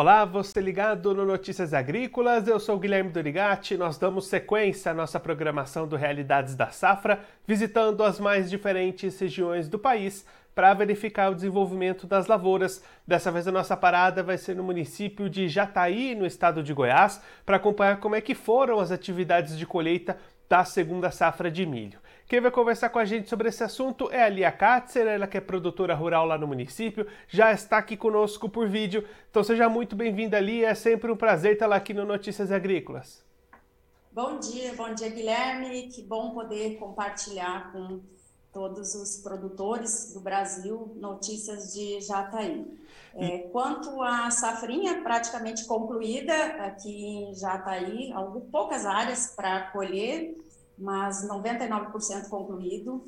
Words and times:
Olá, 0.00 0.24
você 0.24 0.62
ligado 0.62 1.14
no 1.14 1.26
Notícias 1.26 1.74
Agrícolas, 1.74 2.48
eu 2.48 2.58
sou 2.58 2.78
Guilherme 2.78 3.10
Dorigati. 3.10 3.76
Nós 3.76 3.98
damos 3.98 4.28
sequência 4.28 4.92
à 4.92 4.94
nossa 4.94 5.20
programação 5.20 5.86
do 5.86 5.94
Realidades 5.94 6.54
da 6.54 6.68
Safra, 6.68 7.20
visitando 7.46 8.02
as 8.02 8.18
mais 8.18 8.48
diferentes 8.48 9.20
regiões 9.20 9.68
do 9.68 9.78
país 9.78 10.24
para 10.54 10.72
verificar 10.72 11.30
o 11.30 11.34
desenvolvimento 11.34 12.06
das 12.06 12.26
lavouras. 12.26 12.82
Dessa 13.06 13.30
vez 13.30 13.46
a 13.46 13.52
nossa 13.52 13.76
parada 13.76 14.22
vai 14.22 14.38
ser 14.38 14.56
no 14.56 14.64
município 14.64 15.28
de 15.28 15.50
Jataí, 15.50 16.14
no 16.14 16.24
estado 16.24 16.62
de 16.62 16.72
Goiás, 16.72 17.20
para 17.44 17.56
acompanhar 17.56 18.00
como 18.00 18.14
é 18.14 18.22
que 18.22 18.34
foram 18.34 18.80
as 18.80 18.90
atividades 18.90 19.58
de 19.58 19.66
colheita 19.66 20.16
da 20.48 20.64
segunda 20.64 21.10
safra 21.10 21.50
de 21.50 21.66
milho. 21.66 21.98
Quem 22.30 22.40
vai 22.40 22.52
conversar 22.52 22.90
com 22.90 23.00
a 23.00 23.04
gente 23.04 23.28
sobre 23.28 23.48
esse 23.48 23.64
assunto 23.64 24.08
é 24.12 24.22
a 24.22 24.28
Lia 24.28 24.52
Katzer, 24.52 25.04
ela 25.04 25.26
que 25.26 25.36
é 25.36 25.40
produtora 25.40 25.96
rural 25.96 26.24
lá 26.24 26.38
no 26.38 26.46
município, 26.46 27.04
já 27.26 27.50
está 27.50 27.78
aqui 27.78 27.96
conosco 27.96 28.48
por 28.48 28.68
vídeo. 28.68 29.04
Então 29.28 29.42
seja 29.42 29.68
muito 29.68 29.96
bem-vinda, 29.96 30.38
Lia, 30.38 30.68
é 30.68 30.74
sempre 30.76 31.10
um 31.10 31.16
prazer 31.16 31.58
tê-la 31.58 31.74
aqui 31.74 31.92
no 31.92 32.06
Notícias 32.06 32.52
Agrícolas. 32.52 33.24
Bom 34.12 34.38
dia, 34.38 34.72
bom 34.76 34.94
dia, 34.94 35.08
Guilherme. 35.08 35.88
Que 35.88 36.02
bom 36.02 36.30
poder 36.30 36.78
compartilhar 36.78 37.72
com 37.72 37.98
todos 38.52 38.94
os 38.94 39.16
produtores 39.16 40.14
do 40.14 40.20
Brasil 40.20 40.96
notícias 41.00 41.74
de 41.74 42.00
Jataí. 42.00 42.64
É, 43.16 43.38
quanto 43.50 44.00
à 44.04 44.30
safrinha 44.30 45.02
praticamente 45.02 45.64
concluída 45.64 46.32
aqui 46.64 47.06
em 47.06 47.34
Jataí, 47.34 48.12
algumas 48.12 48.48
poucas 48.50 48.86
áreas 48.86 49.34
para 49.34 49.62
colher, 49.72 50.36
mas 50.80 51.28
99% 51.28 52.28
concluído. 52.28 53.04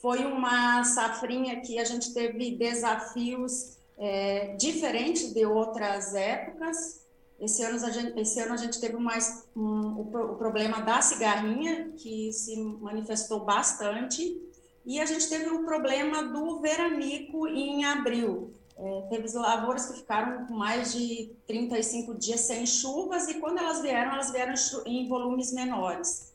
Foi 0.00 0.24
uma 0.24 0.82
safrinha 0.82 1.60
que 1.60 1.78
a 1.78 1.84
gente 1.84 2.14
teve 2.14 2.56
desafios 2.56 3.76
é, 3.98 4.56
diferentes 4.56 5.32
de 5.32 5.44
outras 5.44 6.14
épocas. 6.14 7.00
Esse 7.38 7.62
ano 7.62 7.84
a 7.84 7.90
gente, 7.90 8.18
esse 8.18 8.40
ano 8.40 8.54
a 8.54 8.56
gente 8.56 8.80
teve 8.80 8.96
mais 8.96 9.46
um, 9.54 9.60
o, 9.60 10.32
o 10.32 10.36
problema 10.36 10.80
da 10.80 11.02
cigarrinha, 11.02 11.92
que 11.98 12.32
se 12.32 12.56
manifestou 12.58 13.44
bastante, 13.44 14.40
e 14.86 14.98
a 14.98 15.04
gente 15.04 15.28
teve 15.28 15.50
o 15.50 15.64
problema 15.64 16.22
do 16.22 16.60
veranico 16.60 17.46
em 17.46 17.84
abril. 17.84 18.54
É, 18.76 19.02
teve 19.10 19.28
lavouras 19.36 19.86
que 19.86 19.98
ficaram 19.98 20.46
com 20.46 20.54
mais 20.54 20.94
de 20.94 21.36
35 21.46 22.14
dias 22.14 22.40
sem 22.40 22.64
chuvas, 22.64 23.28
e 23.28 23.34
quando 23.34 23.58
elas 23.58 23.82
vieram, 23.82 24.12
elas 24.12 24.32
vieram 24.32 24.54
em 24.86 25.06
volumes 25.06 25.52
menores. 25.52 26.29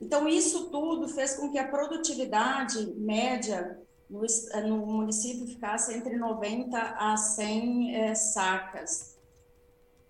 Então, 0.00 0.28
isso 0.28 0.70
tudo 0.70 1.08
fez 1.08 1.34
com 1.36 1.50
que 1.50 1.58
a 1.58 1.68
produtividade 1.68 2.92
média 2.96 3.80
no, 4.08 4.22
no 4.66 4.86
município 4.86 5.46
ficasse 5.46 5.94
entre 5.94 6.16
90 6.16 6.78
a 6.78 7.16
100 7.16 7.94
é, 7.94 8.14
sacas. 8.14 9.16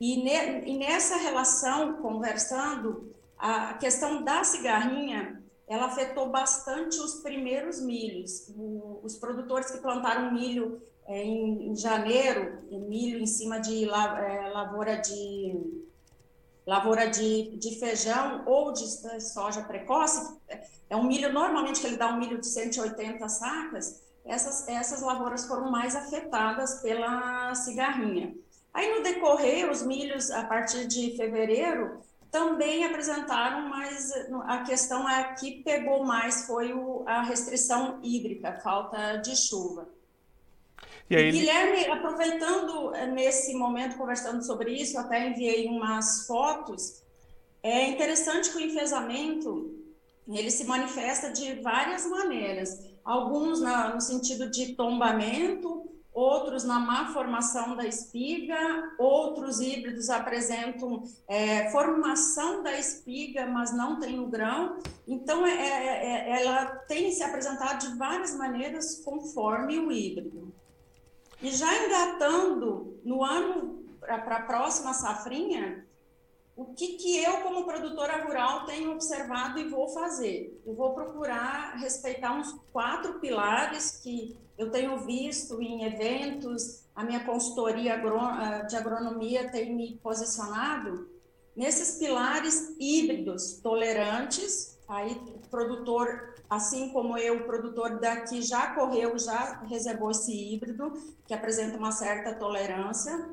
E, 0.01 0.23
ne, 0.23 0.67
e, 0.67 0.77
nessa 0.77 1.17
relação, 1.17 1.95
conversando, 2.03 3.11
a 3.39 3.75
questão 3.75 4.23
da 4.23 4.45
cigarrinha, 4.45 5.43
ela 5.67 5.87
afetou 5.87 6.29
bastante 6.29 6.99
os 6.99 7.17
primeiros 7.17 7.81
milhos. 7.81 8.49
O, 8.57 9.01
os 9.03 9.17
produtores 9.17 9.71
que 9.71 9.79
plantaram 9.79 10.33
milho 10.33 10.81
é, 11.07 11.23
em, 11.23 11.71
em, 11.71 11.77
janeiro, 11.77 12.59
milho 12.71 13.19
em 13.19 13.27
cima 13.27 13.59
de 13.59 13.85
la, 13.87 14.21
é, 14.21 14.49
lavoura 14.51 14.97
de 14.97 15.85
lavoura 16.67 17.09
de, 17.09 17.57
de 17.57 17.79
feijão 17.79 18.43
ou 18.45 18.73
de 18.73 18.85
soja 19.21 19.63
precoce, 19.63 20.37
é 20.91 20.97
um 20.97 21.05
milho, 21.05 21.33
normalmente 21.33 21.81
que 21.81 21.87
ele 21.87 21.97
dá 21.97 22.09
um 22.09 22.19
milho 22.19 22.41
de 22.41 22.47
180 22.47 23.29
sacas, 23.29 24.03
essas, 24.25 24.67
essas 24.67 25.03
lavouras 25.03 25.47
foram 25.47 25.71
mais 25.71 25.95
afetadas 25.95 26.83
pela 26.83 27.55
cigarrinha. 27.55 28.35
Aí 28.75 28.95
no 28.95 29.03
decorrer, 29.03 29.71
os 29.71 29.83
milhos, 29.83 30.31
a 30.31 30.45
partir 30.45 30.87
de 30.87 31.17
fevereiro, 31.17 32.01
também 32.31 32.85
apresentaram, 32.85 33.69
mas 33.69 34.13
a 34.45 34.63
questão 34.65 35.09
é 35.09 35.35
que 35.35 35.63
pegou 35.63 36.05
mais 36.05 36.47
foi 36.47 36.73
o, 36.73 37.05
a 37.07 37.23
restrição 37.23 38.01
hídrica, 38.03 38.61
falta 38.63 39.17
de 39.17 39.35
chuva. 39.37 39.89
E 41.09 41.17
aí, 41.17 41.31
Guilherme, 41.31 41.87
aproveitando 41.87 42.95
eh, 42.95 43.07
nesse 43.07 43.55
momento, 43.55 43.97
conversando 43.97 44.45
sobre 44.45 44.73
isso, 44.73 44.99
até 44.99 45.29
enviei 45.29 45.69
umas 45.69 46.27
fotos. 46.27 47.03
É 47.63 47.89
interessante 47.89 48.51
que 48.51 48.57
o 48.57 48.61
enfesamento 48.61 49.77
ele 50.29 50.51
se 50.51 50.65
manifesta 50.65 51.31
de 51.31 51.55
várias 51.61 52.07
maneiras. 52.07 52.81
Alguns 53.05 53.61
na, 53.61 53.95
no 53.95 54.01
sentido 54.01 54.51
de 54.51 54.75
tombamento, 54.75 55.89
outros 56.13 56.65
na 56.65 56.81
má 56.81 57.13
formação 57.13 57.77
da 57.77 57.87
espiga, 57.87 58.57
outros 58.99 59.61
híbridos 59.61 60.11
apresentam 60.11 61.05
é, 61.29 61.71
formação 61.71 62.65
da 62.65 62.77
espiga, 62.77 63.47
mas 63.47 63.73
não 63.73 64.01
tem 64.01 64.19
o 64.19 64.27
grão. 64.27 64.79
Então, 65.07 65.47
é, 65.47 65.53
é, 65.53 66.31
é 66.31 66.43
ela 66.43 66.65
tem 66.89 67.13
se 67.13 67.23
apresentado 67.23 67.89
de 67.89 67.97
várias 67.97 68.35
maneiras 68.35 69.03
conforme 69.05 69.79
o 69.79 69.93
híbrido. 69.93 70.53
E 71.47 71.53
já 71.53 71.85
engatando 71.85 72.99
no 73.05 73.23
ano 73.23 73.85
para 74.01 74.39
a 74.39 74.43
próxima 74.43 74.93
safrinha, 74.93 75.87
o 76.57 76.75
que, 76.75 76.95
que 76.95 77.23
eu, 77.23 77.41
como 77.43 77.65
produtora 77.65 78.25
rural, 78.25 78.67
tenho 78.67 78.91
observado 78.91 79.61
e 79.61 79.69
vou 79.69 79.89
fazer? 79.91 80.61
Eu 80.67 80.75
vou 80.75 80.93
procurar 80.93 81.77
respeitar 81.77 82.33
uns 82.33 82.53
quatro 82.73 83.21
pilares 83.21 84.01
que 84.03 84.37
eu 84.59 84.73
tenho 84.73 84.99
visto 85.07 85.63
em 85.63 85.85
eventos, 85.85 86.83
a 86.97 87.05
minha 87.05 87.25
consultoria 87.25 87.97
de 88.67 88.75
agronomia 88.75 89.49
tem 89.49 89.73
me 89.73 90.01
posicionado 90.03 91.09
nesses 91.55 91.97
pilares 91.97 92.75
híbridos 92.81 93.61
tolerantes, 93.63 94.76
aí 94.89 95.13
o 95.13 95.49
produtor 95.49 96.37
assim 96.49 96.91
como 96.91 97.19
eu, 97.19 97.39
o 97.39 97.45
produtor 97.45 97.99
daqui 97.99 98.41
já 98.41 98.75
correu, 98.75 99.19
já 99.19 99.61
reservou 99.69 100.11
esse 100.11 100.33
híbrido, 100.33 100.93
que 101.27 101.35
apresenta 101.35 101.77
uma 101.77 101.93
certa 101.93 102.35
tolerância. 102.35 103.31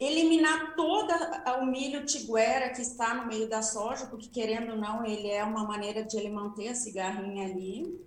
Eliminar 0.00 0.74
toda 0.74 1.60
o 1.60 1.66
milho 1.66 2.04
tiguera 2.04 2.70
que 2.70 2.82
está 2.82 3.14
no 3.14 3.26
meio 3.26 3.48
da 3.48 3.62
soja, 3.62 4.06
porque 4.06 4.28
querendo 4.28 4.72
ou 4.72 4.76
não, 4.76 5.04
ele 5.04 5.30
é 5.30 5.44
uma 5.44 5.64
maneira 5.64 6.02
de 6.02 6.16
ele 6.16 6.30
manter 6.30 6.68
a 6.68 6.74
cigarrinha 6.74 7.46
ali. 7.46 8.04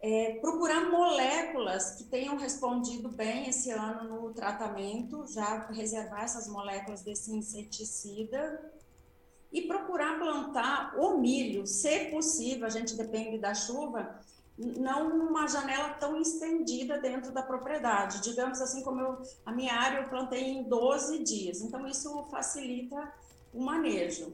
É, 0.00 0.38
procurar 0.40 0.88
moléculas 0.88 1.96
que 1.96 2.04
tenham 2.04 2.36
respondido 2.36 3.08
bem 3.08 3.48
esse 3.48 3.72
ano 3.72 4.08
no 4.08 4.32
tratamento, 4.32 5.26
já 5.26 5.66
reservar 5.70 6.22
essas 6.22 6.46
moléculas 6.48 7.02
desse 7.02 7.34
inseticida 7.34 8.77
e 9.52 9.62
procurar 9.62 10.18
plantar 10.18 10.94
o 10.98 11.18
milho, 11.18 11.66
se 11.66 12.06
possível, 12.06 12.66
a 12.66 12.70
gente 12.70 12.96
depende 12.96 13.38
da 13.38 13.54
chuva, 13.54 14.20
não 14.58 15.28
uma 15.28 15.46
janela 15.46 15.90
tão 15.90 16.20
estendida 16.20 16.98
dentro 16.98 17.32
da 17.32 17.42
propriedade. 17.42 18.20
Digamos 18.22 18.60
assim, 18.60 18.82
como 18.82 19.00
eu, 19.00 19.22
a 19.46 19.52
minha 19.52 19.72
área 19.72 20.00
eu 20.00 20.08
plantei 20.08 20.42
em 20.42 20.64
12 20.64 21.22
dias, 21.22 21.60
então 21.60 21.86
isso 21.86 22.24
facilita 22.30 23.12
o 23.54 23.62
manejo. 23.62 24.32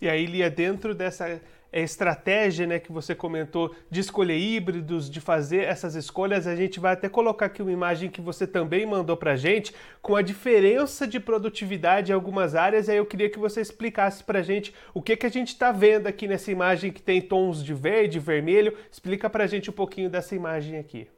E 0.00 0.08
aí, 0.08 0.26
Lia, 0.26 0.50
dentro 0.50 0.94
dessa 0.94 1.40
estratégia 1.72 2.66
né, 2.66 2.78
que 2.78 2.92
você 2.92 3.14
comentou 3.14 3.74
de 3.90 4.00
escolher 4.00 4.38
híbridos, 4.38 5.10
de 5.10 5.20
fazer 5.20 5.64
essas 5.64 5.94
escolhas, 5.94 6.46
a 6.46 6.56
gente 6.56 6.80
vai 6.80 6.92
até 6.92 7.08
colocar 7.08 7.46
aqui 7.46 7.62
uma 7.62 7.72
imagem 7.72 8.10
que 8.10 8.20
você 8.20 8.46
também 8.46 8.86
mandou 8.86 9.16
para 9.16 9.36
gente, 9.36 9.74
com 10.00 10.16
a 10.16 10.22
diferença 10.22 11.06
de 11.06 11.20
produtividade 11.20 12.12
em 12.12 12.14
algumas 12.14 12.54
áreas, 12.54 12.88
e 12.88 12.92
aí 12.92 12.96
eu 12.96 13.06
queria 13.06 13.30
que 13.30 13.38
você 13.38 13.60
explicasse 13.60 14.22
para 14.24 14.42
gente 14.42 14.74
o 14.94 15.02
que, 15.02 15.16
que 15.16 15.26
a 15.26 15.30
gente 15.30 15.48
está 15.48 15.72
vendo 15.72 16.06
aqui 16.06 16.26
nessa 16.26 16.50
imagem 16.50 16.92
que 16.92 17.02
tem 17.02 17.20
tons 17.20 17.62
de 17.64 17.74
verde, 17.74 18.18
vermelho, 18.18 18.76
explica 18.90 19.28
para 19.28 19.46
gente 19.46 19.70
um 19.70 19.74
pouquinho 19.74 20.08
dessa 20.08 20.34
imagem 20.34 20.78
aqui. 20.78 21.08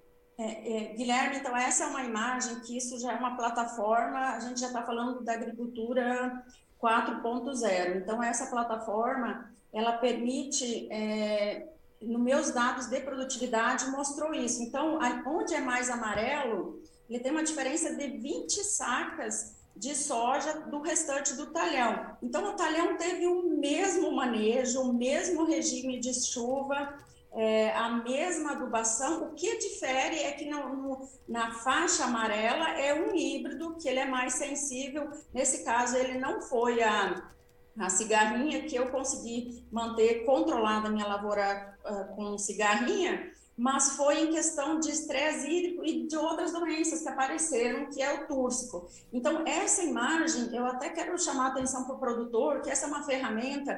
É, 0.41 0.93
é, 0.93 0.95
Guilherme, 0.95 1.39
então 1.39 1.57
essa 1.57 1.85
é 1.85 1.87
uma 1.89 2.05
imagem 2.05 2.61
que 2.61 2.77
isso 2.77 2.99
já 3.01 3.13
é 3.13 3.17
uma 3.17 3.37
plataforma, 3.37 4.37
a 4.37 4.41
gente 4.41 4.61
já 4.61 4.69
está 4.69 4.83
falando 4.83 5.25
da 5.25 5.33
agricultura 5.33 6.45
4.0. 6.81 7.97
Então 7.97 8.23
essa 8.23 8.47
plataforma 8.47 9.53
ela 9.73 9.93
permite, 9.99 10.89
é, 10.91 11.69
nos 12.01 12.21
meus 12.21 12.51
dados 12.51 12.87
de 12.87 13.01
produtividade, 13.01 13.91
mostrou 13.91 14.35
isso. 14.35 14.63
Então, 14.63 14.99
onde 15.27 15.55
é 15.55 15.61
mais 15.61 15.91
amarelo, 15.91 16.83
ele 17.09 17.21
tem 17.21 17.33
uma 17.33 17.43
diferença 17.43 17.95
de 17.95 18.07
20 18.07 18.65
sacas 18.65 19.57
de 19.75 19.95
soja 19.95 20.61
do 20.63 20.81
restante 20.81 21.35
do 21.35 21.47
talhão. 21.47 22.17
Então, 22.23 22.51
o 22.51 22.57
talhão 22.57 22.97
teve 22.97 23.27
o 23.27 23.49
mesmo 23.59 24.11
manejo, 24.13 24.81
o 24.81 24.93
mesmo 24.93 25.45
regime 25.45 26.01
de 26.01 26.13
chuva, 26.15 26.95
é, 27.33 27.71
a 27.73 27.91
mesma 27.91 28.53
adubação. 28.53 29.23
O 29.25 29.35
que 29.35 29.57
difere 29.59 30.19
é 30.19 30.33
que 30.33 30.51
no, 30.51 30.75
no, 30.75 31.09
na 31.29 31.53
faixa 31.53 32.05
amarela 32.05 32.71
é 32.79 32.93
um 32.93 33.15
híbrido 33.15 33.77
que 33.77 33.89
ele 33.89 34.01
é 34.01 34.07
mais 34.07 34.35
sensível. 34.35 35.11
Nesse 35.33 35.65
caso, 35.65 35.97
ele 35.97 36.19
não 36.19 36.41
foi 36.43 36.83
a 36.83 37.31
a 37.79 37.89
cigarrinha 37.89 38.63
que 38.63 38.77
eu 38.77 38.91
consegui 38.91 39.67
manter 39.71 40.25
controlada 40.25 40.89
a 40.89 40.91
minha 40.91 41.07
lavoura 41.07 41.77
uh, 41.85 42.15
com 42.15 42.37
cigarrinha, 42.37 43.33
mas 43.57 43.97
foi 43.97 44.21
em 44.23 44.33
questão 44.33 44.79
de 44.79 44.89
estresse 44.91 45.49
hídrico 45.49 45.85
e 45.85 46.07
de 46.07 46.17
outras 46.17 46.53
doenças 46.53 47.03
que 47.03 47.09
apareceram, 47.09 47.91
que 47.91 48.01
é 48.01 48.15
o 48.15 48.27
túrcico. 48.27 48.87
Então, 49.13 49.43
essa 49.47 49.83
imagem, 49.83 50.55
eu 50.55 50.65
até 50.65 50.91
quero 50.91 51.19
chamar 51.19 51.47
a 51.47 51.49
atenção 51.49 51.85
para 51.85 51.97
o 51.97 51.99
produtor, 51.99 52.63
que 52.63 52.71
essa 52.71 52.87
é 52.87 52.89
uma 52.89 53.03
ferramenta, 53.03 53.77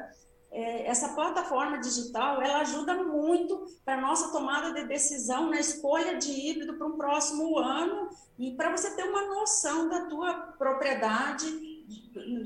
é, 0.53 0.87
essa 0.87 1.11
plataforma 1.11 1.79
digital, 1.79 2.43
ela 2.43 2.61
ajuda 2.61 2.94
muito 3.05 3.64
para 3.85 3.96
a 3.96 4.00
nossa 4.00 4.32
tomada 4.32 4.73
de 4.73 4.87
decisão 4.87 5.49
na 5.49 5.61
escolha 5.61 6.19
de 6.19 6.31
híbrido 6.31 6.76
para 6.76 6.87
um 6.87 6.96
próximo 6.96 7.56
ano 7.56 8.08
e 8.38 8.50
para 8.56 8.76
você 8.76 8.94
ter 8.96 9.05
uma 9.05 9.26
noção 9.26 9.88
da 9.88 10.06
tua 10.06 10.35
propriedade, 10.58 11.46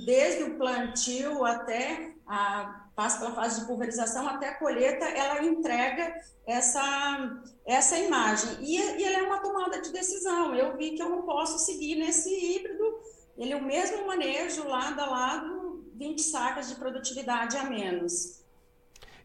desde 0.05 0.45
o 0.45 0.57
plantio 0.57 1.45
até 1.45 2.15
a 2.27 2.85
passa 2.95 3.19
pela 3.19 3.35
fase 3.35 3.61
de 3.61 3.67
pulverização 3.67 4.29
até 4.29 4.51
a 4.51 4.59
colheita, 4.59 5.05
ela 5.05 5.45
entrega 5.45 6.15
essa, 6.47 7.43
essa 7.67 7.99
imagem. 7.99 8.57
E, 8.61 8.77
e 8.77 9.03
ele 9.03 9.17
é 9.17 9.23
uma 9.23 9.41
tomada 9.41 9.81
de 9.81 9.91
decisão. 9.93 10.55
Eu 10.55 10.77
vi 10.77 10.93
que 10.93 11.03
eu 11.03 11.09
não 11.09 11.23
posso 11.23 11.59
seguir 11.59 11.97
nesse 11.97 12.31
híbrido, 12.31 12.85
ele 13.37 13.53
é 13.53 13.57
o 13.57 13.65
mesmo 13.65 14.07
manejo, 14.07 14.69
lado 14.69 15.01
a 15.01 15.07
lado, 15.07 15.85
20 15.95 16.23
sacas 16.23 16.69
de 16.69 16.77
produtividade 16.77 17.57
a 17.57 17.65
menos. 17.65 18.44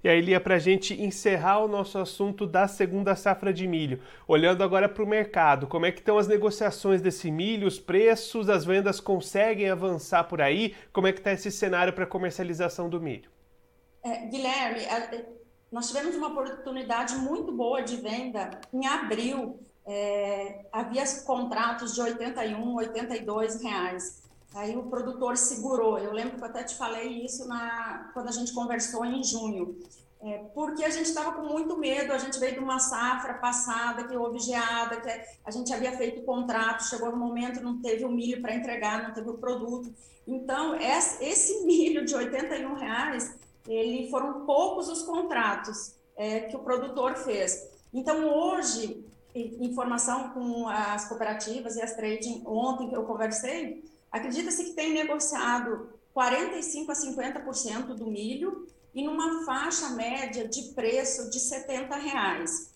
E 0.02 0.08
aí, 0.08 0.22
Lia, 0.22 0.40
para 0.40 0.56
a 0.56 0.60
gente 0.60 0.94
encerrar 1.02 1.60
o 1.60 1.68
nosso 1.68 1.98
assunto 1.98 2.48
da 2.48 2.70
segunda 2.70 3.18
safra 3.18 3.52
de 3.52 3.68
milho, 3.68 4.02
olhando 4.26 4.64
agora 4.64 4.88
para 4.88 5.04
o 5.04 5.08
mercado, 5.08 5.68
como 5.68 5.86
é 5.86 5.92
que 5.92 6.00
estão 6.00 6.18
as 6.18 6.26
negociações 6.26 7.02
desse 7.02 7.30
milho, 7.30 7.68
os 7.68 7.78
preços, 7.78 8.50
as 8.50 8.64
vendas 8.64 9.02
conseguem 9.02 9.70
avançar 9.70 10.24
por 10.24 10.42
aí? 10.42 10.74
Como 10.94 11.06
é 11.06 11.12
que 11.12 11.20
está 11.20 11.34
esse 11.34 11.52
cenário 11.52 11.92
para 11.92 12.06
comercialização 12.06 12.90
do 12.90 13.02
milho? 13.02 13.30
É, 14.02 14.26
Guilherme, 14.28 14.86
a, 14.86 15.10
nós 15.70 15.90
tivemos 15.90 16.16
uma 16.16 16.30
oportunidade 16.30 17.16
muito 17.18 17.52
boa 17.52 17.82
de 17.82 17.98
venda 17.98 18.52
em 18.74 18.88
abril. 18.88 19.60
É, 19.86 20.66
havia 20.72 21.04
contratos 21.26 21.94
de 21.94 22.02
81, 22.02 22.76
82 22.76 23.62
reais. 23.62 24.29
Aí 24.56 24.76
o 24.76 24.84
produtor 24.84 25.38
segurou. 25.38 26.00
Eu 26.00 26.12
lembro 26.12 26.38
que 26.38 26.42
eu 26.42 26.48
até 26.48 26.64
te 26.64 26.76
falei 26.76 27.24
isso 27.24 27.48
na, 27.48 28.10
quando 28.14 28.30
a 28.30 28.32
gente 28.32 28.54
conversou 28.54 29.06
em 29.06 29.24
junho. 29.24 29.78
É, 30.22 30.40
porque 30.54 30.84
a 30.84 30.90
gente 30.90 31.06
estava 31.06 31.32
com 31.32 31.44
muito 31.44 31.78
medo, 31.78 32.12
a 32.12 32.18
gente 32.18 32.38
veio 32.40 32.56
de 32.56 32.60
uma 32.60 32.78
safra 32.78 33.36
passada 33.36 34.04
que 34.04 34.18
houve 34.18 34.38
geada, 34.40 35.00
que 35.00 35.10
a 35.46 35.52
gente 35.52 35.72
havia 35.72 35.96
feito 35.96 36.24
contrato, 36.24 36.84
chegou 36.84 37.10
no 37.10 37.16
momento, 37.16 37.64
não 37.64 37.82
teve 37.82 38.04
o 38.04 38.12
milho 38.12 38.42
para 38.42 38.54
entregar, 38.54 39.02
não 39.02 39.14
teve 39.14 39.30
o 39.30 39.38
produto. 39.38 39.94
Então, 40.28 40.76
esse 40.76 41.64
milho 41.66 42.04
de 42.04 42.14
81 42.14 42.74
reais, 42.74 43.34
ele 43.66 44.10
foram 44.10 44.46
poucos 44.46 44.90
os 44.90 45.04
contratos 45.04 45.96
é, 46.18 46.42
que 46.42 46.56
o 46.56 46.60
produtor 46.60 47.16
fez. 47.16 47.70
Então, 47.94 48.28
hoje, 48.28 49.06
informação 49.34 50.32
com 50.32 50.68
as 50.68 51.08
cooperativas 51.08 51.78
e 51.78 51.82
as 51.82 51.96
trading, 51.96 52.44
ontem 52.46 52.90
que 52.90 52.96
eu 52.96 53.04
conversei, 53.04 53.86
acredita-se 54.12 54.64
que 54.66 54.72
tem 54.72 54.94
negociado 54.94 55.90
45% 56.16 56.90
a 56.90 56.94
50% 56.94 57.96
do 57.96 58.08
milho 58.08 58.68
e 58.94 59.04
numa 59.04 59.46
faixa 59.46 59.90
média 59.90 60.48
de 60.48 60.74
preço 60.74 61.30
de 61.30 61.40
70 61.40 61.96
reais. 61.96 62.74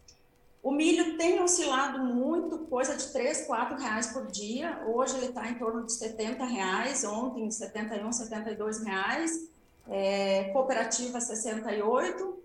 O 0.62 0.72
milho 0.72 1.18
tem 1.18 1.42
oscilado 1.42 2.00
muito, 2.00 2.60
coisa 2.60 2.96
de 2.96 3.12
3, 3.12 3.46
4 3.46 3.78
reais 3.78 4.08
por 4.08 4.28
dia. 4.28 4.82
Hoje 4.88 5.18
ele 5.18 5.26
está 5.26 5.50
em 5.50 5.56
torno 5.56 5.86
de 5.86 5.92
70 5.92 6.46
reais, 6.46 7.04
ontem 7.04 7.52
71, 7.52 8.12
72 8.14 8.84
reais 8.84 9.54
é, 9.88 10.46
cooperativa 10.46 11.20
68, 11.20 12.42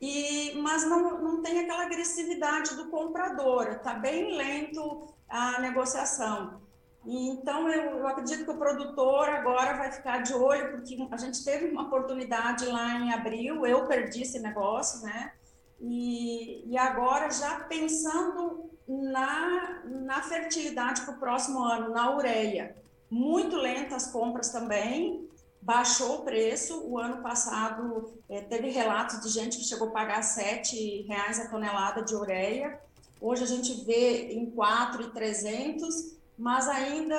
e, 0.00 0.58
mas 0.60 0.84
não, 0.84 1.22
não 1.22 1.42
tem 1.42 1.60
aquela 1.60 1.84
agressividade 1.84 2.74
do 2.74 2.88
comprador, 2.88 3.68
está 3.68 3.94
bem 3.94 4.36
lento 4.36 5.08
a 5.28 5.60
negociação. 5.60 6.60
Então, 7.04 7.68
eu, 7.68 7.98
eu, 7.98 8.06
acredito 8.06 8.44
que 8.44 8.50
o 8.50 8.58
produtor 8.58 9.28
agora 9.28 9.76
vai 9.76 9.90
ficar 9.90 10.18
de 10.22 10.32
olho, 10.34 10.70
porque 10.72 10.96
a 11.10 11.16
gente 11.16 11.44
teve 11.44 11.66
uma 11.66 11.82
oportunidade 11.82 12.64
lá 12.66 12.94
em 12.94 13.12
abril, 13.12 13.66
eu 13.66 13.86
perdi 13.86 14.22
esse 14.22 14.38
negócio, 14.38 15.02
né? 15.02 15.32
E, 15.80 16.70
e 16.70 16.78
agora, 16.78 17.28
já 17.28 17.60
pensando 17.64 18.70
na, 18.86 19.82
na 19.84 20.22
fertilidade 20.22 21.02
para 21.02 21.14
o 21.14 21.18
próximo 21.18 21.60
ano, 21.62 21.90
na 21.90 22.14
ureia. 22.14 22.76
Muito 23.10 23.56
lenta 23.56 23.96
as 23.96 24.10
compras 24.10 24.50
também, 24.50 25.28
baixou 25.60 26.20
o 26.20 26.22
preço. 26.22 26.84
O 26.84 26.98
ano 26.98 27.22
passado 27.22 28.14
é, 28.28 28.40
teve 28.42 28.70
relatos 28.70 29.20
de 29.20 29.28
gente 29.28 29.58
que 29.58 29.64
chegou 29.64 29.88
a 29.88 29.92
pagar 29.92 30.20
R$ 30.20 31.04
reais 31.08 31.40
a 31.40 31.48
tonelada 31.48 32.02
de 32.02 32.14
ureia. 32.14 32.80
Hoje 33.20 33.44
a 33.44 33.46
gente 33.46 33.84
vê 33.84 34.32
em 34.32 34.50
4,300, 34.50 36.16
mas 36.38 36.68
ainda 36.68 37.18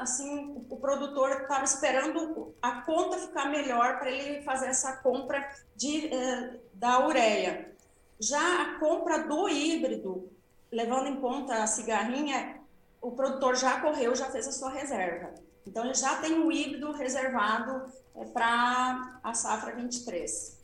assim 0.00 0.64
o 0.70 0.76
produtor 0.76 1.42
estava 1.42 1.64
esperando 1.64 2.54
a 2.60 2.82
conta 2.82 3.18
ficar 3.18 3.46
melhor 3.50 3.98
para 3.98 4.10
ele 4.10 4.42
fazer 4.42 4.66
essa 4.66 4.96
compra 4.96 5.46
de, 5.76 6.12
é, 6.12 6.60
da 6.72 7.06
ureia. 7.06 7.72
Já 8.18 8.62
a 8.62 8.78
compra 8.78 9.24
do 9.24 9.48
híbrido, 9.48 10.30
levando 10.70 11.08
em 11.08 11.20
conta 11.20 11.62
a 11.62 11.66
cigarrinha, 11.66 12.60
o 13.00 13.12
produtor 13.12 13.56
já 13.56 13.80
correu, 13.80 14.14
já 14.14 14.30
fez 14.30 14.48
a 14.48 14.52
sua 14.52 14.70
reserva. 14.70 15.34
Então, 15.66 15.84
ele 15.84 15.94
já 15.94 16.16
tem 16.16 16.34
um 16.38 16.50
híbrido 16.50 16.92
reservado 16.92 17.92
é, 18.16 18.24
para 18.26 19.20
a 19.22 19.34
safra 19.34 19.74
23. 19.74 20.63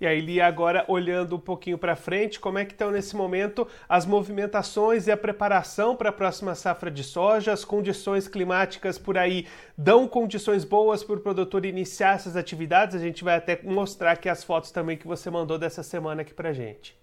E 0.00 0.06
aí, 0.06 0.20
Lia, 0.20 0.46
agora 0.46 0.84
olhando 0.86 1.34
um 1.34 1.40
pouquinho 1.40 1.76
para 1.76 1.96
frente, 1.96 2.38
como 2.38 2.56
é 2.56 2.64
que 2.64 2.72
estão 2.72 2.92
nesse 2.92 3.16
momento 3.16 3.66
as 3.88 4.06
movimentações 4.06 5.08
e 5.08 5.10
a 5.10 5.16
preparação 5.16 5.96
para 5.96 6.10
a 6.10 6.12
próxima 6.12 6.54
safra 6.54 6.88
de 6.88 7.02
soja? 7.02 7.52
As 7.52 7.64
condições 7.64 8.28
climáticas 8.28 8.96
por 8.96 9.18
aí 9.18 9.48
dão 9.76 10.06
condições 10.06 10.64
boas 10.64 11.02
para 11.02 11.16
o 11.16 11.20
produtor 11.20 11.66
iniciar 11.66 12.14
essas 12.14 12.36
atividades? 12.36 12.94
A 12.94 13.00
gente 13.00 13.24
vai 13.24 13.36
até 13.36 13.60
mostrar 13.64 14.12
aqui 14.12 14.28
as 14.28 14.44
fotos 14.44 14.70
também 14.70 14.96
que 14.96 15.06
você 15.06 15.30
mandou 15.30 15.58
dessa 15.58 15.82
semana 15.82 16.22
aqui 16.22 16.32
para 16.32 16.52
gente. 16.52 16.96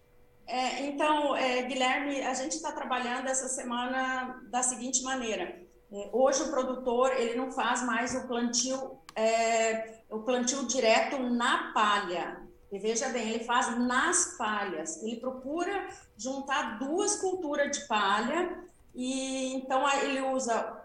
É, 0.48 0.86
então, 0.86 1.36
é, 1.36 1.64
Guilherme, 1.64 2.22
a 2.22 2.34
gente 2.34 2.54
está 2.54 2.72
trabalhando 2.72 3.28
essa 3.28 3.50
semana 3.50 4.42
da 4.50 4.64
seguinte 4.64 5.04
maneira. 5.04 5.60
É, 5.92 6.10
hoje 6.14 6.44
o 6.44 6.50
produtor 6.50 7.12
ele 7.18 7.36
não 7.36 7.52
faz 7.52 7.84
mais 7.84 8.16
o 8.16 8.26
plantio, 8.26 9.00
é, 9.16 10.00
o 10.10 10.20
plantio 10.20 10.66
direto 10.66 11.20
na 11.20 11.74
palha. 11.74 12.45
E 12.76 12.78
veja 12.78 13.08
bem, 13.08 13.30
ele 13.30 13.46
faz 13.46 13.80
nas 13.80 14.36
palhas. 14.38 15.02
Ele 15.02 15.16
procura 15.16 15.88
juntar 16.18 16.78
duas 16.78 17.16
culturas 17.16 17.72
de 17.72 17.88
palha 17.88 18.66
e 18.94 19.54
então 19.54 19.88
ele 20.02 20.20
usa 20.20 20.84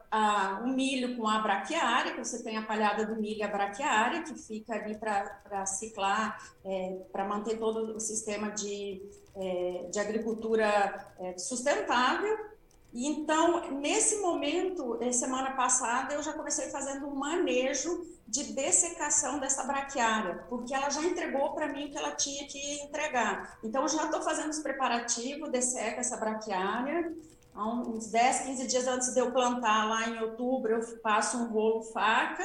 o 0.62 0.69
milho 0.69 1.17
com 1.17 1.26
a 1.26 1.41
braquiária, 1.41 2.12
que 2.12 2.25
você 2.25 2.45
tem 2.45 2.57
a 2.57 2.62
palhada 2.62 3.05
do 3.05 3.21
milho 3.21 3.38
e 3.38 3.43
a 3.43 3.49
braquiária, 3.49 4.23
que 4.23 4.35
fica 4.35 4.75
ali 4.75 4.97
para 4.97 5.67
ciclar, 5.67 6.38
é, 6.64 6.97
para 7.11 7.25
manter 7.25 7.59
todo 7.59 7.97
o 7.97 8.00
sistema 8.00 8.50
de, 8.50 9.03
é, 9.35 9.88
de 9.91 9.99
agricultura 9.99 11.12
é, 11.19 11.37
sustentável. 11.38 12.50
Então, 12.92 13.70
nesse 13.73 14.20
momento, 14.20 14.99
semana 15.12 15.52
passada, 15.52 16.12
eu 16.12 16.23
já 16.23 16.32
comecei 16.32 16.70
fazendo 16.70 17.06
um 17.06 17.14
manejo 17.14 18.04
de 18.26 18.52
dessecação 18.52 19.38
dessa 19.38 19.62
braquiária, 19.64 20.44
porque 20.49 20.75
ela 20.75 20.90
já 20.90 21.02
entregou 21.02 21.52
para 21.52 21.68
mim 21.68 21.87
o 21.87 21.90
que 21.90 21.99
ela 21.99 22.12
tinha 22.12 22.47
que 22.49 22.80
entregar. 22.82 23.59
Então, 23.62 23.87
já 23.87 24.04
estou 24.04 24.23
fazendo 24.23 24.50
os 24.50 24.59
preparativos, 24.59 25.50
desseca 25.50 26.00
essa 26.00 26.16
braquiária. 26.16 27.14
Há 27.54 27.68
uns 27.68 28.09
10, 28.09 28.40
15 28.40 28.66
dias 28.66 28.87
antes 28.87 29.14
de 29.14 29.20
eu 29.20 29.30
plantar, 29.32 29.88
lá 29.88 30.09
em 30.09 30.23
outubro, 30.23 30.73
eu 30.73 30.99
passo 30.99 31.38
um 31.38 31.47
rolo 31.47 31.82
faca. 31.82 32.44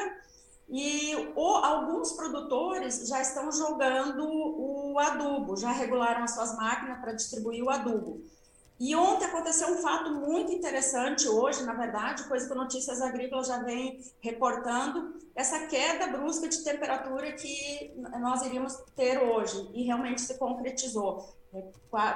E 0.68 1.16
o, 1.36 1.48
alguns 1.58 2.14
produtores 2.14 3.08
já 3.08 3.22
estão 3.22 3.52
jogando 3.52 4.28
o 4.28 4.98
adubo, 5.00 5.56
já 5.56 5.72
regularam 5.72 6.24
as 6.24 6.32
suas 6.32 6.56
máquinas 6.56 7.00
para 7.00 7.14
distribuir 7.14 7.64
o 7.64 7.70
adubo. 7.70 8.24
E 8.78 8.94
ontem 8.94 9.26
aconteceu 9.26 9.70
um 9.70 9.78
fato 9.78 10.12
muito 10.12 10.52
interessante, 10.52 11.30
hoje, 11.30 11.64
na 11.64 11.74
verdade, 11.74 12.26
coisa 12.26 12.46
que 12.46 12.52
o 12.52 12.58
Notícias 12.58 13.02
Agrícolas 13.02 13.48
já 13.48 13.60
vem 13.60 14.02
reportando, 14.20 15.14
essa 15.34 15.68
queda 15.68 16.08
brusca 16.08 16.50
de 16.50 16.62
temperatura 16.62 17.32
que 17.32 17.94
nós 18.20 18.42
iríamos 18.42 18.76
ter 18.94 19.18
hoje, 19.18 19.70
e 19.74 19.84
realmente 19.84 20.22
se 20.22 20.38
concretizou. 20.38 21.34
É, 21.54 21.64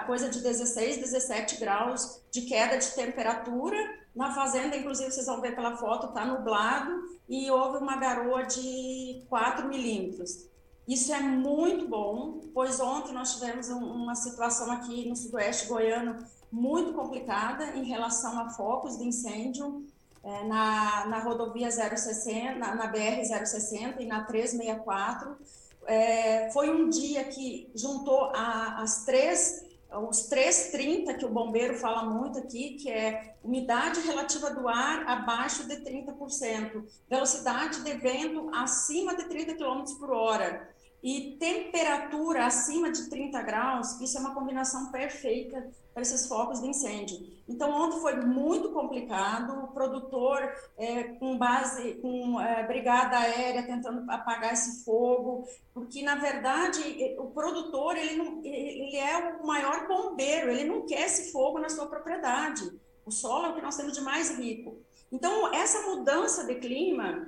coisa 0.06 0.28
de 0.28 0.42
16, 0.42 0.98
17 0.98 1.62
graus 1.62 2.22
de 2.30 2.42
queda 2.42 2.78
de 2.78 2.92
temperatura. 2.92 3.78
Na 4.14 4.34
fazenda, 4.34 4.76
inclusive, 4.76 5.12
vocês 5.12 5.28
vão 5.28 5.40
ver 5.40 5.56
pela 5.56 5.78
foto, 5.78 6.08
está 6.08 6.26
nublado, 6.26 6.92
e 7.30 7.50
houve 7.50 7.78
uma 7.78 7.96
garoa 7.96 8.44
de 8.44 9.24
4 9.30 9.66
milímetros. 9.70 10.50
Isso 10.86 11.14
é 11.14 11.22
muito 11.22 11.88
bom, 11.88 12.42
pois 12.54 12.82
ontem 12.82 13.14
nós 13.14 13.36
tivemos 13.36 13.70
uma 13.70 14.16
situação 14.16 14.72
aqui 14.72 15.08
no 15.08 15.16
sudoeste 15.16 15.68
goiano 15.68 16.18
muito 16.52 16.94
complicada 16.94 17.76
em 17.78 17.84
relação 17.84 18.40
a 18.40 18.50
focos 18.50 18.98
de 18.98 19.06
incêndio 19.06 19.86
é, 20.24 20.44
na, 20.46 21.06
na 21.08 21.20
rodovia 21.20 21.70
060, 21.70 22.56
na, 22.56 22.76
na 22.76 22.92
BR-060 22.92 24.00
e 24.00 24.06
na 24.06 24.24
364. 24.24 25.38
É, 25.86 26.52
foi 26.52 26.70
um 26.70 26.90
dia 26.90 27.24
que 27.26 27.72
juntou 27.74 28.26
a, 28.34 28.82
as 28.82 29.06
três 29.06 29.68
os 29.92 30.28
330 30.28 31.16
que 31.16 31.26
o 31.26 31.30
bombeiro 31.30 31.74
fala 31.80 32.04
muito 32.04 32.38
aqui, 32.38 32.76
que 32.76 32.92
é 32.92 33.36
umidade 33.44 34.00
relativa 34.02 34.52
do 34.52 34.68
ar 34.68 35.08
abaixo 35.08 35.68
de 35.68 35.78
30%, 35.78 36.86
velocidade 37.10 37.84
de 37.84 37.94
vento 37.96 38.54
acima 38.54 39.16
de 39.16 39.24
30 39.24 39.56
km 39.56 39.84
por 39.98 40.12
hora 40.12 40.70
e 41.02 41.38
temperatura 41.40 42.46
acima 42.46 42.92
de 42.92 43.10
30 43.10 43.42
graus, 43.42 44.00
isso 44.02 44.18
é 44.18 44.22
uma 44.22 44.34
combinação 44.34 44.92
perfeita 44.92 45.70
para 45.94 46.02
esses 46.02 46.28
focos 46.28 46.62
de 46.62 46.68
incêndio. 46.68 47.18
Então, 47.48 47.72
ontem 47.72 48.00
foi 48.00 48.16
muito 48.18 48.72
complicado, 48.72 49.64
o 49.64 49.68
produtor 49.70 50.54
é, 50.78 51.04
com 51.04 51.38
base, 51.38 51.96
com 51.96 52.40
é, 52.40 52.66
brigada 52.68 53.18
aérea 53.18 53.64
tentando 53.64 54.10
apagar 54.12 54.54
esse 54.54 54.84
fogo, 54.84 55.48
porque, 55.74 56.02
na 56.04 56.16
verdade, 56.16 56.82
o 57.18 57.28
produtor, 57.32 57.98
ele, 57.98 58.16
não, 58.16 58.44
ele 58.44 58.96
é 58.98 59.38
o 59.42 59.48
maior 59.48 59.88
bombeiro, 59.88 60.52
ele 60.52 60.66
não 60.66 60.86
quer 60.86 61.06
esse 61.06 61.32
fogo 61.32 61.60
na 61.60 61.70
sua 61.70 61.88
propriedade. 61.88 62.70
O 63.06 63.12
solo 63.12 63.48
é 63.48 63.50
o 63.50 63.56
que 63.56 63.62
nós 63.62 63.76
temos 63.76 63.94
de 63.94 64.02
mais 64.02 64.38
rico. 64.38 64.78
Então, 65.12 65.54
essa 65.54 65.82
mudança 65.88 66.46
de 66.46 66.56
clima, 66.56 67.28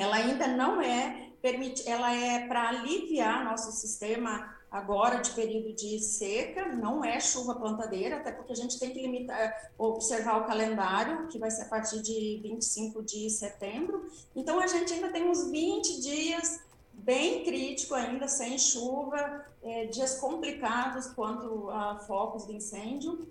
ela 0.00 0.16
ainda 0.16 0.46
não 0.46 0.80
é 0.80 1.30
permite, 1.40 1.88
ela 1.88 2.14
é 2.14 2.46
para 2.46 2.68
aliviar 2.68 3.44
nosso 3.44 3.72
sistema 3.72 4.56
agora 4.70 5.20
de 5.20 5.30
período 5.32 5.74
de 5.74 5.98
seca, 6.00 6.68
não 6.68 7.04
é 7.04 7.20
chuva 7.20 7.54
plantadeira, 7.54 8.16
até 8.16 8.32
porque 8.32 8.52
a 8.52 8.56
gente 8.56 8.78
tem 8.78 8.90
que 8.90 9.02
limitar, 9.02 9.70
observar 9.76 10.40
o 10.40 10.46
calendário, 10.46 11.28
que 11.28 11.38
vai 11.38 11.50
ser 11.50 11.62
a 11.62 11.66
partir 11.66 12.00
de 12.00 12.40
25 12.42 13.02
de 13.02 13.28
setembro. 13.28 14.06
Então 14.34 14.58
a 14.58 14.66
gente 14.66 14.94
ainda 14.94 15.10
tem 15.10 15.28
uns 15.28 15.50
20 15.50 16.00
dias 16.00 16.60
bem 16.92 17.44
crítico 17.44 17.94
ainda, 17.94 18.26
sem 18.28 18.58
chuva, 18.58 19.44
é, 19.62 19.86
dias 19.86 20.18
complicados 20.18 21.08
quanto 21.08 21.68
a 21.70 21.98
focos 21.98 22.46
de 22.46 22.54
incêndio, 22.54 23.28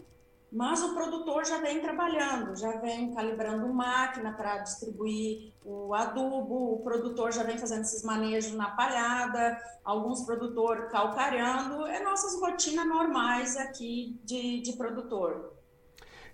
mas 0.52 0.84
o 0.84 0.94
produtor 0.94 1.46
já 1.46 1.60
vem 1.60 1.80
trabalhando, 1.80 2.58
já 2.58 2.72
vem 2.80 3.14
calibrando 3.14 3.74
máquina 3.74 4.34
para 4.34 4.58
distribuir 4.58 5.54
o 5.64 5.94
adubo, 5.94 6.74
o 6.74 6.84
produtor 6.84 7.32
já 7.32 7.44
vem 7.44 7.58
fazendo 7.58 7.84
esses 7.84 8.04
manejos 8.04 8.52
na 8.52 8.70
palhada, 8.72 9.58
alguns 9.84 10.26
produtores 10.26 10.92
calcareando, 10.92 11.88
é 11.88 12.04
nossas 12.04 12.38
rotinas 12.42 12.86
normais 12.86 13.56
aqui 13.56 14.20
de, 14.26 14.62
de 14.62 14.74
produtor. 14.74 15.54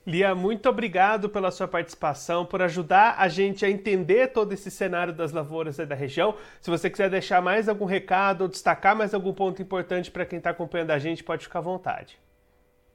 Lia, 0.03 0.33
muito 0.33 0.67
obrigado 0.67 1.29
pela 1.29 1.51
sua 1.51 1.67
participação, 1.67 2.45
por 2.45 2.61
ajudar 2.61 3.17
a 3.19 3.27
gente 3.27 3.65
a 3.65 3.69
entender 3.69 4.31
todo 4.31 4.53
esse 4.53 4.71
cenário 4.71 5.13
das 5.13 5.33
lavouras 5.33 5.75
da 5.77 5.93
região. 5.93 6.33
Se 6.61 6.69
você 6.69 6.89
quiser 6.89 7.09
deixar 7.09 7.41
mais 7.41 7.67
algum 7.67 7.83
recado 7.85 8.43
ou 8.43 8.47
destacar 8.47 8.95
mais 8.95 9.13
algum 9.13 9.33
ponto 9.33 9.61
importante 9.61 10.09
para 10.09 10.25
quem 10.25 10.37
está 10.37 10.51
acompanhando 10.51 10.91
a 10.91 10.97
gente, 10.97 11.25
pode 11.25 11.43
ficar 11.43 11.59
à 11.59 11.61
vontade. 11.61 12.17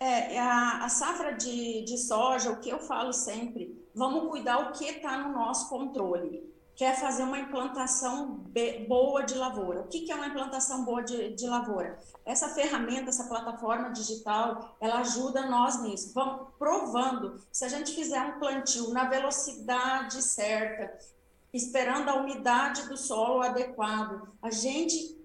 É, 0.02 0.36
a, 0.36 0.84
a 0.84 0.88
safra 0.88 1.32
de, 1.32 1.84
de 1.84 1.96
soja, 1.96 2.50
o 2.50 2.58
que 2.58 2.68
eu 2.68 2.80
falo 2.80 3.12
sempre, 3.12 3.80
vamos 3.94 4.28
cuidar 4.30 4.58
o 4.58 4.72
que 4.72 4.84
está 4.84 5.16
no 5.16 5.32
nosso 5.32 5.68
controle. 5.68 6.42
Quer 6.74 6.98
fazer 6.98 7.22
uma 7.22 7.38
implantação 7.38 8.38
be, 8.48 8.84
boa 8.88 9.22
de 9.22 9.34
lavoura. 9.34 9.82
O 9.82 9.86
que, 9.86 10.00
que 10.00 10.10
é 10.10 10.16
uma 10.16 10.26
implantação 10.26 10.84
boa 10.84 11.04
de, 11.04 11.34
de 11.34 11.46
lavoura? 11.46 12.00
Essa 12.26 12.48
ferramenta, 12.48 13.10
essa 13.10 13.28
plataforma 13.28 13.90
digital, 13.90 14.74
ela 14.80 14.98
ajuda 14.98 15.46
nós 15.46 15.80
nisso. 15.80 16.12
Vamos 16.12 16.48
provando. 16.58 17.40
Se 17.52 17.64
a 17.64 17.68
gente 17.68 17.94
fizer 17.94 18.20
um 18.22 18.40
plantio 18.40 18.92
na 18.92 19.04
velocidade 19.04 20.20
certa, 20.20 20.98
esperando 21.52 22.08
a 22.08 22.16
umidade 22.16 22.88
do 22.88 22.96
solo 22.96 23.40
adequado, 23.40 24.28
a 24.42 24.50
gente 24.50 25.21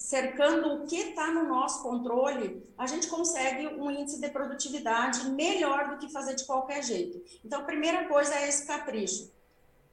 cercando 0.00 0.72
o 0.72 0.86
que 0.86 0.96
está 0.96 1.30
no 1.30 1.46
nosso 1.46 1.82
controle, 1.82 2.66
a 2.76 2.86
gente 2.86 3.06
consegue 3.06 3.66
um 3.66 3.90
índice 3.90 4.18
de 4.18 4.28
produtividade 4.30 5.28
melhor 5.28 5.90
do 5.90 5.98
que 5.98 6.10
fazer 6.10 6.34
de 6.34 6.44
qualquer 6.44 6.82
jeito. 6.82 7.22
Então, 7.44 7.60
a 7.60 7.64
primeira 7.64 8.08
coisa 8.08 8.34
é 8.34 8.48
esse 8.48 8.66
capricho. 8.66 9.30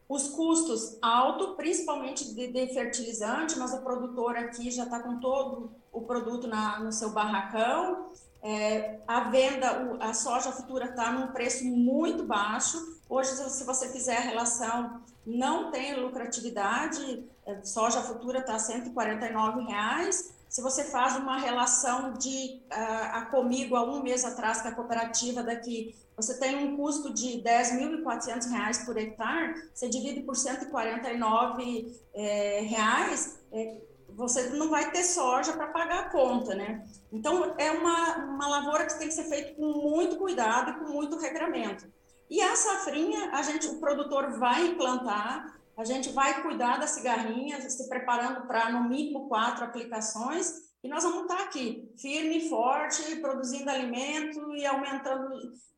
Os 0.08 0.30
custos 0.30 0.98
altos, 1.02 1.58
principalmente 1.58 2.34
de, 2.34 2.48
de 2.48 2.74
fertilizante, 2.74 3.60
mas 3.60 3.74
o 3.74 3.82
produtor 3.82 4.38
aqui 4.38 4.72
já 4.72 4.86
está 4.86 5.02
com 5.02 5.20
todo 5.20 5.70
o 5.92 6.02
produto 6.02 6.48
na, 6.48 6.80
no 6.80 6.94
seu 6.94 7.10
barracão. 7.10 8.10
É, 8.48 9.02
a 9.06 9.30
venda, 9.30 9.98
a 10.00 10.14
soja 10.14 10.54
futura 10.54 10.86
está 10.86 11.12
num 11.12 11.34
preço 11.34 11.66
muito 11.66 12.24
baixo. 12.24 12.78
Hoje, 13.10 13.32
se 13.32 13.66
você 13.66 13.90
fizer 13.90 14.16
a 14.16 14.22
relação, 14.22 15.02
não 15.26 15.70
tem 15.70 16.00
lucratividade, 16.00 17.26
é, 17.46 17.62
soja 17.62 18.02
futura 18.02 18.40
está 18.40 18.58
149 18.58 19.66
reais. 19.66 20.34
Se 20.48 20.62
você 20.62 20.86
faz 20.86 21.18
uma 21.18 21.38
relação 21.38 22.14
de 22.14 22.62
a, 22.70 23.18
a 23.18 23.26
comigo 23.26 23.76
há 23.76 23.84
um 23.84 24.02
mês 24.02 24.24
atrás, 24.24 24.62
que 24.62 24.70
a 24.70 24.76
cooperativa 24.76 25.44
daqui, 25.44 25.94
você 26.16 26.40
tem 26.40 26.56
um 26.56 26.78
custo 26.78 27.14
de 27.14 27.42
R$ 27.42 27.44
10.400 27.44 28.86
por 28.86 28.98
hectare, 28.98 29.56
você 29.74 29.90
divide 29.90 30.22
por 30.22 30.36
R$ 30.36 30.40
149, 30.40 32.00
é, 32.14 32.62
reais, 32.62 33.40
é, 33.52 33.82
você 34.18 34.50
não 34.50 34.68
vai 34.68 34.90
ter 34.90 35.04
soja 35.04 35.54
para 35.54 35.68
pagar 35.68 36.00
a 36.00 36.10
conta, 36.10 36.56
né? 36.56 36.84
Então, 37.12 37.54
é 37.56 37.70
uma, 37.70 38.26
uma 38.26 38.48
lavoura 38.48 38.88
que 38.88 38.98
tem 38.98 39.08
que 39.08 39.14
ser 39.14 39.26
feita 39.26 39.54
com 39.54 39.90
muito 39.92 40.18
cuidado 40.18 40.72
e 40.72 40.74
com 40.80 40.92
muito 40.92 41.20
regramento. 41.20 41.86
E 42.28 42.42
a 42.42 42.56
safrinha, 42.56 43.30
a 43.32 43.44
gente, 43.44 43.68
o 43.68 43.80
produtor 43.80 44.40
vai 44.40 44.66
implantar, 44.70 45.56
a 45.78 45.86
gente 45.86 46.10
vai 46.10 46.42
cuidar 46.42 46.80
da 46.80 46.88
cigarrinha, 46.88 47.62
se 47.70 47.88
preparando 47.88 48.48
para 48.48 48.72
no 48.72 48.90
mínimo 48.90 49.28
quatro 49.28 49.64
aplicações, 49.64 50.52
e 50.84 50.88
nós 50.88 51.04
vamos 51.04 51.22
estar 51.22 51.44
aqui, 51.44 51.88
firme 52.02 52.40
e 52.40 52.50
forte, 52.50 53.18
produzindo 53.18 53.70
alimento 53.70 54.56
e 54.56 54.66
aumentando, 54.66 55.30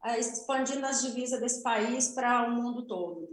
eh, 0.05 0.17
expandindo 0.17 0.85
as 0.85 1.01
divisas 1.01 1.41
desse 1.41 1.61
país 1.61 2.09
para 2.09 2.47
o 2.47 2.51
mundo 2.51 2.87
todo. 2.87 3.27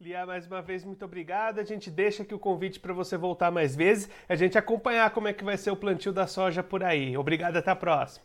Lia, 0.00 0.24
mais 0.24 0.46
uma 0.46 0.62
vez, 0.62 0.84
muito 0.84 1.04
obrigado. 1.04 1.58
A 1.58 1.64
gente 1.64 1.90
deixa 1.90 2.22
aqui 2.22 2.32
o 2.32 2.38
convite 2.38 2.78
para 2.78 2.92
você 2.92 3.16
voltar 3.16 3.50
mais 3.50 3.74
vezes, 3.74 4.08
a 4.28 4.36
gente 4.36 4.56
acompanhar 4.56 5.10
como 5.10 5.26
é 5.26 5.32
que 5.32 5.42
vai 5.42 5.56
ser 5.56 5.72
o 5.72 5.76
plantio 5.76 6.12
da 6.12 6.24
soja 6.24 6.62
por 6.62 6.84
aí. 6.84 7.16
Obrigado, 7.16 7.56
até 7.56 7.72
a 7.72 7.74
próxima. 7.74 8.24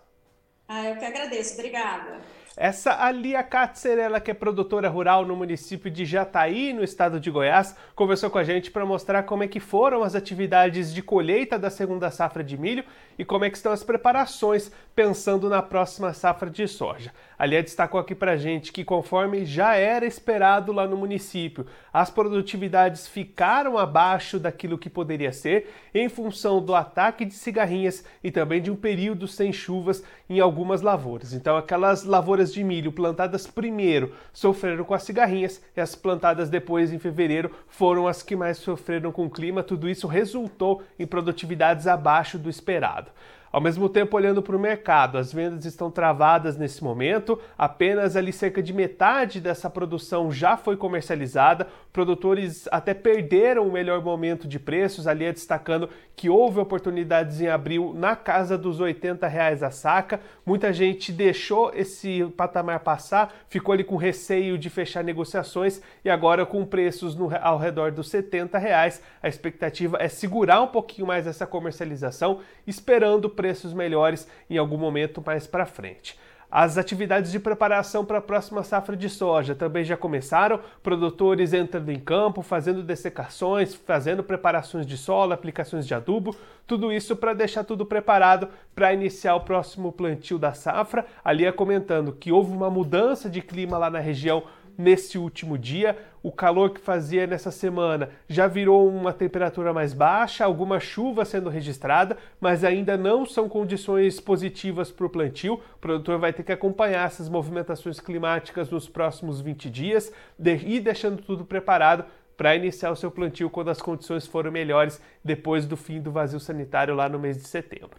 Ah, 0.68 0.88
eu 0.88 0.98
que 0.98 1.06
agradeço. 1.06 1.56
Obrigada. 1.56 2.22
Essa 2.56 3.04
Alia 3.04 3.42
Katzer, 3.42 3.98
ela 3.98 4.20
que 4.20 4.30
é 4.30 4.34
produtora 4.36 4.88
rural 4.88 5.26
no 5.26 5.36
município 5.36 5.90
de 5.90 6.06
Jataí, 6.06 6.72
no 6.72 6.84
estado 6.84 7.20
de 7.20 7.32
Goiás, 7.32 7.76
conversou 7.96 8.30
com 8.30 8.38
a 8.38 8.44
gente 8.44 8.70
para 8.70 8.86
mostrar 8.86 9.24
como 9.24 9.42
é 9.42 9.48
que 9.48 9.60
foram 9.60 10.04
as 10.04 10.14
atividades 10.14 10.94
de 10.94 11.02
colheita 11.02 11.58
da 11.58 11.72
segunda 11.72 12.12
safra 12.12 12.44
de 12.44 12.56
milho 12.56 12.86
e 13.18 13.26
como 13.26 13.46
é 13.46 13.50
que 13.50 13.58
estão 13.58 13.72
as 13.72 13.84
preparações 13.84 14.72
pensando 14.96 15.50
na 15.50 15.64
próxima 15.64 16.14
safra 16.14 16.52
de 16.52 16.68
soja. 16.68 17.12
Ali 17.44 17.62
destacou 17.62 18.00
aqui 18.00 18.16
para 18.16 18.38
gente 18.38 18.72
que 18.72 18.86
conforme 18.86 19.44
já 19.44 19.76
era 19.76 20.06
esperado 20.06 20.72
lá 20.72 20.88
no 20.88 20.96
município, 20.96 21.66
as 21.92 22.10
produtividades 22.10 23.06
ficaram 23.06 23.78
abaixo 23.78 24.40
daquilo 24.40 24.78
que 24.78 24.90
poderia 24.90 25.34
ser 25.34 25.70
em 25.94 26.08
função 26.08 26.64
do 26.64 26.74
ataque 26.74 27.26
de 27.26 27.34
cigarrinhas 27.34 28.06
e 28.24 28.32
também 28.32 28.62
de 28.62 28.72
um 28.72 28.78
período 28.78 29.28
sem 29.28 29.52
chuvas 29.52 30.02
em 30.30 30.40
algumas 30.40 30.82
lavouras. 30.82 31.34
Então 31.34 31.58
aquelas 31.58 32.06
lavouras 32.06 32.54
de 32.54 32.64
milho 32.64 32.94
plantadas 32.94 33.46
primeiro 33.46 34.16
sofreram 34.32 34.86
com 34.86 34.94
as 34.94 35.04
cigarrinhas 35.04 35.62
e 35.76 35.82
as 35.82 35.96
plantadas 35.96 36.50
depois 36.50 36.94
em 36.94 36.98
fevereiro 36.98 37.52
foram 37.68 38.08
as 38.08 38.24
que 38.24 38.38
mais 38.38 38.56
sofreram 38.56 39.12
com 39.12 39.26
o 39.26 39.30
clima. 39.30 39.62
Tudo 39.62 39.90
isso 39.90 40.08
resultou 40.08 40.82
em 40.98 41.06
produtividades 41.06 41.88
abaixo 41.88 42.40
do 42.40 42.50
esperado. 42.50 43.12
Ao 43.54 43.62
mesmo 43.62 43.88
tempo, 43.88 44.18
olhando 44.18 44.42
para 44.42 44.56
o 44.56 44.60
mercado, 44.60 45.16
as 45.16 45.32
vendas 45.32 45.64
estão 45.64 45.92
travadas 45.92 46.58
nesse 46.58 46.84
momento, 46.84 47.40
apenas 47.56 48.16
ali 48.16 48.34
cerca 48.34 48.64
de 48.64 48.74
metade 48.74 49.40
dessa 49.40 49.70
produção 49.70 50.32
já 50.32 50.58
foi 50.58 50.76
comercializada. 50.76 51.68
Produtores 51.94 52.68
até 52.72 52.96
perderam 52.96 53.68
o 53.68 53.72
melhor 53.72 54.02
momento 54.02 54.48
de 54.48 54.58
preços, 54.58 55.06
ali 55.06 55.26
é 55.26 55.32
destacando 55.32 55.88
que 56.16 56.32
houve 56.32 56.60
oportunidades 56.60 57.42
em 57.42 57.48
abril 57.48 57.94
na 57.96 58.16
casa 58.16 58.58
dos 58.58 58.80
80 58.80 59.28
reais 59.28 59.62
a 59.62 59.70
saca. 59.70 60.20
Muita 60.44 60.74
gente 60.74 61.12
deixou 61.12 61.72
esse 61.76 62.26
patamar 62.36 62.80
passar, 62.80 63.36
ficou 63.48 63.74
ali 63.74 63.84
com 63.84 63.98
receio 63.98 64.58
de 64.58 64.68
fechar 64.68 65.04
negociações 65.04 65.80
e 66.04 66.10
agora 66.10 66.44
com 66.44 66.66
preços 66.66 67.16
no, 67.16 67.30
ao 67.40 67.60
redor 67.60 67.92
dos 67.92 68.10
70 68.10 68.58
reais, 68.58 69.00
a 69.22 69.28
expectativa 69.28 69.98
é 70.00 70.08
segurar 70.08 70.60
um 70.60 70.68
pouquinho 70.68 71.06
mais 71.06 71.28
essa 71.28 71.46
comercialização, 71.46 72.40
esperando 72.66 73.30
preços 73.44 73.74
melhores 73.74 74.26
em 74.50 74.58
algum 74.58 74.78
momento 74.78 75.22
mais 75.26 75.46
para 75.46 75.66
frente. 75.66 76.18
As 76.50 76.78
atividades 76.78 77.30
de 77.30 77.42
preparação 77.42 78.06
para 78.06 78.20
a 78.20 78.22
próxima 78.22 78.64
safra 78.64 78.96
de 78.96 79.10
soja 79.10 79.54
também 79.54 79.84
já 79.84 79.98
começaram, 79.98 80.62
produtores 80.82 81.52
entrando 81.52 81.90
em 81.90 82.00
campo, 82.00 82.42
fazendo 82.42 82.82
dessecações, 82.82 83.76
fazendo 83.76 84.24
preparações 84.24 84.86
de 84.86 84.96
solo, 84.96 85.34
aplicações 85.34 85.86
de 85.86 85.94
adubo, 85.94 86.34
tudo 86.66 86.90
isso 86.90 87.18
para 87.18 87.34
deixar 87.34 87.66
tudo 87.66 87.86
preparado 87.86 88.48
para 88.74 88.94
iniciar 88.94 89.36
o 89.36 89.42
próximo 89.42 89.92
plantio 89.92 90.40
da 90.40 90.54
safra. 90.54 91.06
Ali 91.22 91.46
é 91.46 91.52
comentando 91.52 92.14
que 92.14 92.32
houve 92.32 92.54
uma 92.54 92.70
mudança 92.70 93.30
de 93.30 93.42
clima 93.42 93.78
lá 93.78 93.90
na 93.90 94.00
região 94.00 94.44
nesse 94.78 95.18
último 95.18 95.58
dia. 95.58 95.98
O 96.22 96.32
calor 96.32 96.72
que 96.72 96.80
fazia 96.80 97.28
nessa 97.28 97.52
semana 97.52 98.10
já 98.28 98.48
virou 98.48 98.88
uma 98.88 99.12
temperatura 99.12 99.74
mais 99.74 99.94
baixa, 99.94 100.46
alguma 100.46 100.80
chuva 100.80 101.26
sendo 101.26 101.50
registrada, 101.50 102.18
mas 102.40 102.64
ainda 102.64 102.98
não 102.98 103.26
são 103.26 103.50
condições 103.50 104.20
positivas 104.20 104.92
para 104.92 105.06
o 105.06 105.10
plantio. 105.10 105.56
O 105.76 105.80
produtor 105.80 106.20
vai 106.20 106.32
ter 106.32 106.44
que 106.44 106.52
acompanhar 106.52 107.08
essas 107.08 107.28
movimentações 107.28 108.00
climáticas 108.00 108.70
nos 108.70 108.88
próximos 108.88 109.42
20 109.42 109.70
dias 109.70 110.12
e 110.40 110.80
deixando 110.80 111.22
tudo 111.22 111.46
preparado 111.46 112.06
para 112.38 112.56
iniciar 112.56 112.92
o 112.92 112.96
seu 112.96 113.12
plantio 113.12 113.50
quando 113.50 113.70
as 113.70 113.82
condições 113.82 114.26
forem 114.26 114.52
melhores 114.52 115.02
depois 115.24 115.66
do 115.66 115.78
fim 115.78 116.02
do 116.02 116.12
vazio 116.12 116.40
sanitário 116.40 116.96
lá 116.96 117.08
no 117.08 117.20
mês 117.20 117.38
de 117.38 117.48
setembro. 117.48 117.98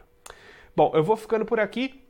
Bom, 0.77 0.91
eu 0.95 1.05
vou 1.05 1.17
ficando 1.17 1.45
por 1.45 1.61
aqui. 1.61 2.04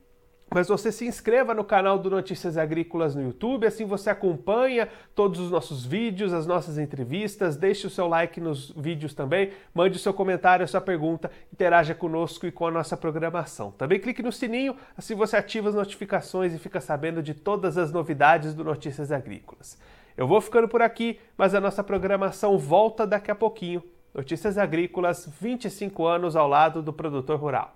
Mas 0.53 0.67
você 0.67 0.91
se 0.91 1.05
inscreva 1.05 1.53
no 1.53 1.63
canal 1.63 1.97
do 1.97 2.09
Notícias 2.09 2.57
Agrícolas 2.57 3.15
no 3.15 3.21
YouTube, 3.21 3.65
assim 3.65 3.83
você 3.83 4.09
acompanha 4.09 4.87
todos 5.13 5.39
os 5.39 5.51
nossos 5.51 5.85
vídeos, 5.85 6.33
as 6.33 6.45
nossas 6.45 6.77
entrevistas, 6.77 7.57
deixe 7.57 7.87
o 7.87 7.89
seu 7.89 8.07
like 8.07 8.39
nos 8.39 8.71
vídeos 8.71 9.13
também, 9.13 9.51
mande 9.73 9.97
o 9.97 9.99
seu 9.99 10.13
comentário, 10.13 10.63
a 10.63 10.67
sua 10.67 10.79
pergunta, 10.79 11.31
interaja 11.51 11.95
conosco 11.95 12.45
e 12.45 12.51
com 12.51 12.67
a 12.67 12.71
nossa 12.71 12.95
programação. 12.95 13.71
Também 13.71 13.99
clique 13.99 14.23
no 14.23 14.31
sininho, 14.31 14.75
assim 14.95 15.15
você 15.15 15.35
ativa 15.35 15.69
as 15.69 15.75
notificações 15.75 16.53
e 16.53 16.59
fica 16.59 16.79
sabendo 16.79 17.21
de 17.21 17.33
todas 17.33 17.77
as 17.77 17.91
novidades 17.91 18.53
do 18.53 18.63
Notícias 18.63 19.11
Agrícolas. 19.11 19.77
Eu 20.15 20.27
vou 20.27 20.39
ficando 20.39 20.67
por 20.69 20.81
aqui, 20.81 21.19
mas 21.37 21.53
a 21.53 21.59
nossa 21.59 21.83
programação 21.83 22.57
volta 22.57 23.05
daqui 23.05 23.29
a 23.29 23.35
pouquinho. 23.35 23.83
Notícias 24.13 24.57
Agrícolas, 24.57 25.27
25 25.41 26.05
anos 26.05 26.37
ao 26.37 26.47
lado 26.47 26.81
do 26.81 26.93
produtor 26.93 27.37
rural. 27.37 27.75